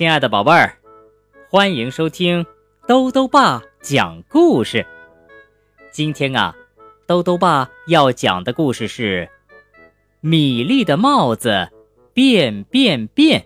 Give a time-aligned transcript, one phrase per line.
[0.00, 0.78] 亲爱的宝贝儿，
[1.50, 2.46] 欢迎收听
[2.88, 4.86] 兜兜爸讲故事。
[5.92, 6.56] 今天啊，
[7.06, 9.28] 兜兜爸要讲的故事是
[10.22, 11.68] 《米粒的帽子
[12.14, 13.42] 变变变》。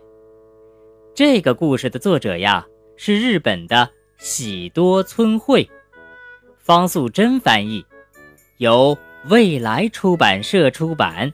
[1.13, 2.65] 这个故事的作者呀
[2.97, 5.69] 是日本的喜多村惠，
[6.61, 7.85] 方素珍翻译，
[8.59, 8.97] 由
[9.29, 11.33] 未来出版社出版。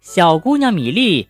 [0.00, 1.28] 小姑娘米粒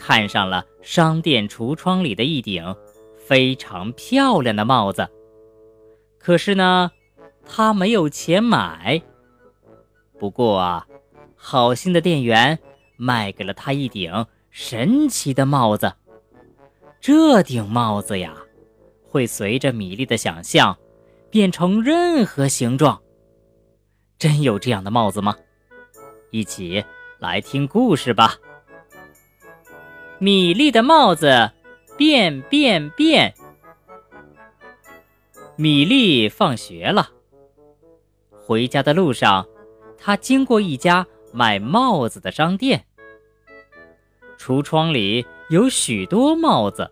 [0.00, 2.74] 看上了商店橱窗里的一顶
[3.18, 5.06] 非常漂亮的帽子，
[6.18, 6.90] 可是呢，
[7.44, 9.02] 他没有钱买。
[10.18, 10.86] 不过啊，
[11.36, 12.58] 好心的店员
[12.96, 15.92] 卖给了他一顶神奇的帽子。
[16.98, 18.34] 这顶帽子呀，
[19.06, 20.78] 会随着米粒的想象
[21.30, 23.02] 变成任何形状。
[24.18, 25.36] 真有这样的帽子吗？
[26.30, 26.82] 一起。
[27.20, 28.38] 来听故事吧。
[30.22, 31.50] 米粒的帽子
[31.96, 33.34] 变变变。
[35.56, 37.08] 米粒放学了，
[38.30, 39.48] 回家的路上，
[39.96, 42.84] 他经过一家卖帽子的商店。
[44.38, 46.90] 橱窗里有许多帽子，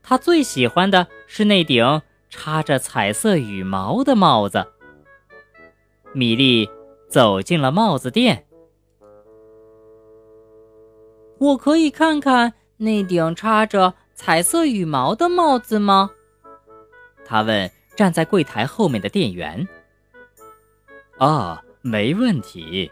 [0.00, 4.64] 他最喜欢的是那顶插着彩色羽毛的帽子。
[6.12, 6.70] 米粒
[7.08, 8.44] 走进了帽子店。
[11.38, 16.10] 我可以看看那顶插着彩色羽毛的帽子吗？
[17.24, 19.66] 他问站在柜台后面的店员。
[21.18, 22.90] 啊，没问题。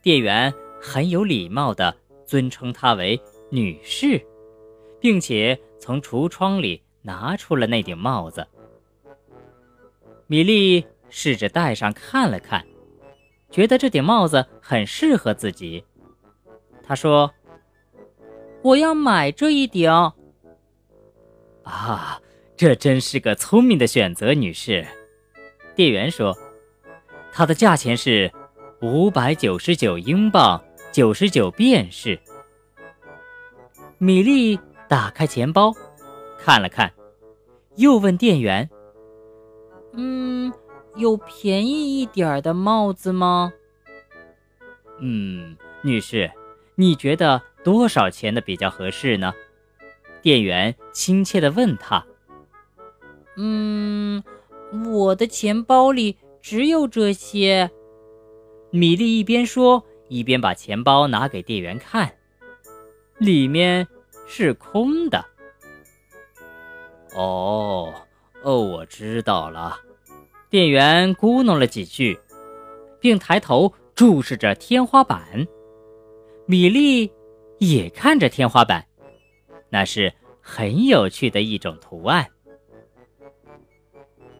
[0.00, 4.24] 店员很有礼貌地尊称她为女士，
[5.00, 8.46] 并且从橱窗里拿出了那顶帽子。
[10.28, 12.64] 米莉试着戴上看了看，
[13.50, 15.84] 觉得这顶帽子很适合自己。
[16.84, 17.32] 她说。
[18.66, 19.88] 我要买这一顶。
[21.62, 22.20] 啊，
[22.56, 24.84] 这真是个聪明的选择，女士。
[25.76, 26.36] 店员说
[27.30, 28.32] ：“它的价钱是
[28.80, 30.60] 五百九十九英镑，
[30.90, 32.18] 九十九便士。”
[33.98, 34.58] 米莉
[34.88, 35.72] 打开钱包，
[36.36, 36.92] 看了看，
[37.76, 38.68] 又问店员
[39.94, 40.52] ：“嗯，
[40.96, 43.52] 有便宜一点的帽子吗
[44.98, 46.32] ？”“嗯，女士，
[46.74, 49.34] 你觉得？”多少钱的比较合适呢？
[50.22, 52.06] 店员亲切地问他。
[53.36, 54.22] 嗯，
[54.88, 57.68] 我的钱包里只有这些。
[58.70, 62.14] 米莉一边说，一边把钱包拿给店员看，
[63.18, 63.88] 里面
[64.28, 65.24] 是空的。
[67.16, 67.92] 哦，
[68.44, 69.76] 哦，我知道了。
[70.48, 72.16] 店员咕哝了几句，
[73.00, 75.48] 并抬头注视着天花板。
[76.46, 77.10] 米莉。
[77.58, 78.86] 也看着天花板，
[79.70, 82.26] 那是很有趣的一种图案。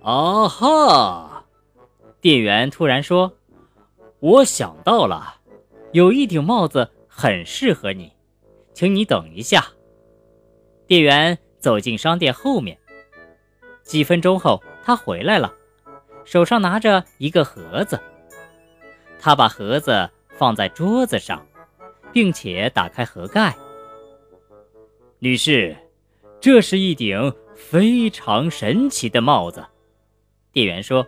[0.03, 1.45] 啊哈！
[2.21, 3.37] 店员突然说
[4.21, 5.41] ：“我想到了，
[5.93, 8.13] 有一顶帽子很适合你，
[8.73, 9.67] 请你等一下。”
[10.87, 12.79] 店员走进商店后面，
[13.83, 15.53] 几分钟后他回来了，
[16.25, 18.01] 手上拿着一个盒子。
[19.19, 21.45] 他把盒子放在桌子上。
[22.17, 23.55] 并且打开盒盖，
[25.19, 25.77] 女士，
[26.41, 29.67] 这是一顶非常神奇的帽子。
[30.51, 31.07] 店员说：“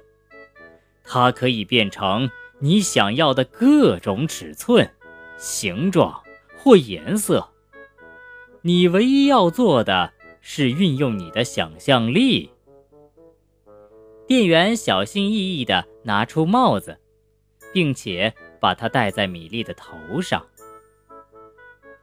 [1.02, 4.86] 它可以变成你想要的各种尺寸、
[5.38, 6.22] 形状
[6.58, 7.48] 或颜色。
[8.60, 12.50] 你唯一要做的是运用你的想象力。”
[14.28, 16.98] 店员小心翼翼地拿出帽子，
[17.72, 20.44] 并且把它戴在米粒的头上。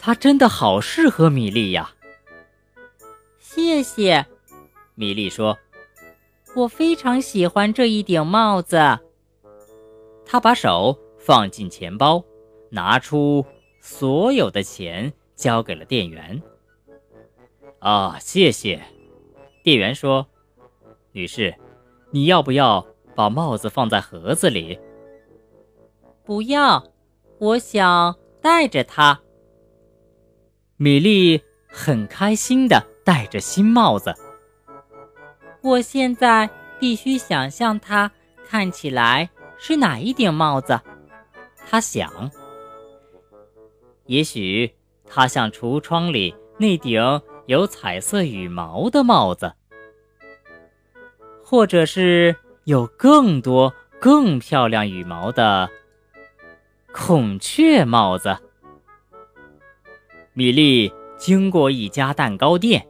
[0.06, 1.96] 它真的好适合米莉呀！
[3.40, 4.28] 谢谢，
[4.94, 5.58] 米莉说
[6.56, 9.00] ：“我非常喜欢这一顶帽子。”
[10.24, 12.24] 他把手放进钱包，
[12.70, 13.44] 拿出
[13.82, 16.40] 所有的钱交给了店员。
[17.80, 18.84] 啊，谢谢，
[19.64, 20.28] 店员说
[21.14, 21.56] ：“女士，
[22.12, 22.86] 你要不要
[23.16, 24.80] 把帽子放在盒子里？”
[26.24, 26.84] 不要，
[27.40, 29.20] 我想带着它。
[30.78, 34.14] 米莉很开心地戴着新帽子。
[35.62, 36.50] 我现在
[36.80, 38.12] 必须想象它
[38.46, 40.82] 看起来是哪一顶帽子。
[41.68, 42.30] 他想，
[44.06, 44.76] 也许
[45.06, 49.54] 它像橱窗里那顶有彩色羽毛的帽子，
[51.42, 52.36] 或者是
[52.66, 55.70] 有更多更漂亮羽毛的
[56.92, 58.38] 孔雀帽子。
[60.38, 62.86] 米莉经过一家蛋糕店，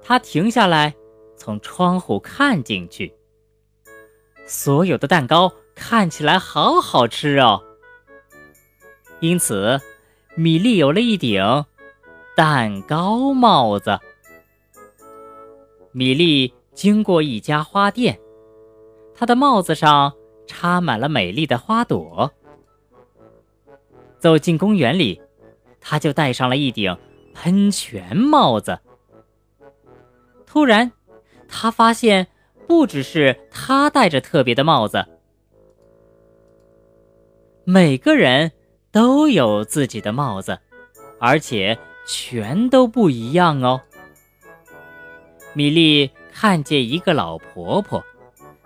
[0.00, 0.94] 他停下来，
[1.36, 3.12] 从窗户看进去。
[4.46, 7.60] 所有的蛋糕看起来好好吃哦。
[9.18, 9.80] 因此，
[10.36, 11.42] 米莉有了一顶
[12.36, 13.98] 蛋糕帽子。
[15.90, 18.20] 米莉经过一家花店，
[19.12, 20.12] 她的帽子上
[20.46, 22.30] 插满了美丽的花朵。
[24.20, 25.20] 走进公园里，
[25.80, 26.96] 他就戴上了一顶
[27.34, 28.78] 喷泉帽子。
[30.46, 30.92] 突然，
[31.48, 32.26] 他发现
[32.66, 35.06] 不只是他戴着特别的帽子，
[37.64, 38.52] 每个人。
[38.92, 40.58] 都有自己的帽子，
[41.20, 43.80] 而且全都不一样哦。
[45.54, 48.04] 米莉看见一个老婆婆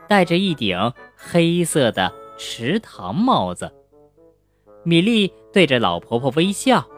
[0.09, 3.71] 戴着一顶黑色的池塘帽子，
[4.83, 6.89] 米莉对着老婆婆微笑。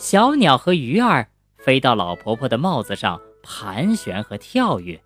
[0.00, 4.98] 小鸟和鱼儿飞到老婆婆的帽子上盘旋和跳跃，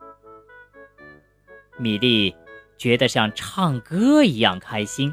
[1.76, 2.32] 米莉
[2.79, 5.12] 觉得像唱歌一样开心。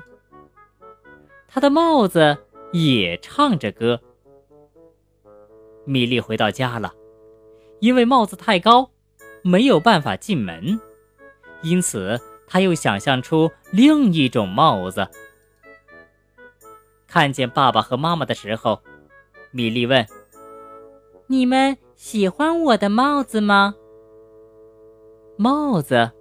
[1.47, 2.37] 他的帽子
[2.71, 3.99] 也唱着歌。
[5.85, 6.93] 米莉回到家了，
[7.79, 8.91] 因为帽子太高，
[9.41, 10.79] 没有办法进门，
[11.63, 15.07] 因此他又想象出另一种帽子。
[17.07, 18.79] 看见爸爸和妈妈的时候，
[19.51, 20.07] 米莉问
[21.27, 23.75] ：“你们喜欢我的帽子吗？”
[25.37, 26.11] 帽子，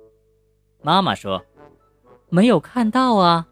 [0.83, 1.45] 妈妈说
[2.29, 3.47] ：“没有看到啊。”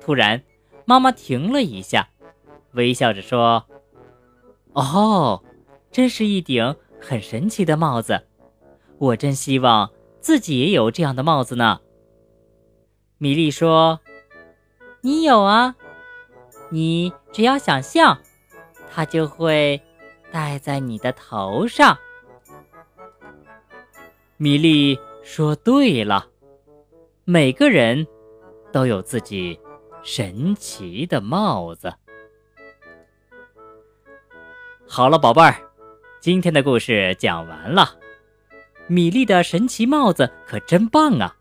[0.00, 0.42] 突然，
[0.84, 2.08] 妈妈停了一下，
[2.72, 3.64] 微笑着说
[4.74, 5.42] ：“哦，
[5.90, 8.22] 真是一顶很神奇的帽子，
[8.98, 9.90] 我真希望
[10.20, 11.80] 自己也有这样的帽子呢。”
[13.18, 14.00] 米莉说
[15.02, 15.76] ：“你有啊，
[16.70, 18.18] 你只要想象，
[18.90, 19.78] 它就会
[20.32, 21.98] 戴在你的头上。”
[24.38, 26.28] 米莉说：“对了，
[27.24, 28.06] 每个人
[28.72, 29.60] 都有自己。”
[30.02, 31.92] 神奇的帽子。
[34.88, 35.56] 好了，宝贝儿，
[36.20, 37.98] 今天的故事讲完了。
[38.86, 41.36] 米粒的神奇帽子可真棒啊！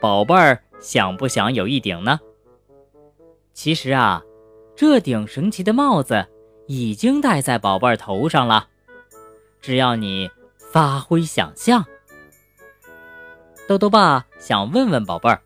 [0.00, 2.18] 宝贝儿，想不想有一顶呢？
[3.52, 4.22] 其实啊，
[4.74, 6.26] 这顶神奇的帽子
[6.66, 8.68] 已经戴在宝贝儿头上了。
[9.60, 10.30] 只要你
[10.72, 11.84] 发挥想象，
[13.68, 15.40] 豆豆爸想问问宝贝儿，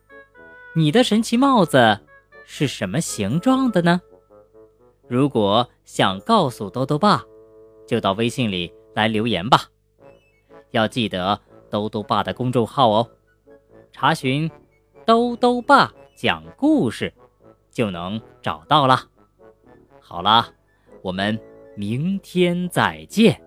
[0.74, 2.00] 你的神奇帽子。
[2.48, 4.00] 是什么形状的呢？
[5.08, 7.24] 如果想告诉兜兜爸，
[7.88, 9.64] 就到微信里来留言吧。
[10.70, 13.10] 要记得兜兜爸的公众号哦，
[13.90, 14.48] 查询
[15.04, 17.12] “兜兜爸讲故事”
[17.72, 19.08] 就能找到了。
[20.08, 20.54] 好了，
[21.02, 21.36] 我们
[21.74, 23.42] 明天再见。